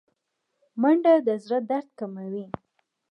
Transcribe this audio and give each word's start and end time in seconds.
منډه 0.81 1.13
د 1.27 1.29
زړه 1.43 1.57
درد 1.69 1.89
کموي 1.99 2.45